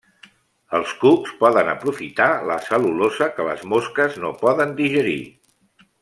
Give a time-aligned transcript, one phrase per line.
[0.77, 5.19] Els cucs poden aprofitar la cel·lulosa que les mosques no poden digerir.